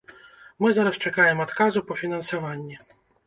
[0.63, 2.81] Мы зараз чакаем адказу па фінансаванні.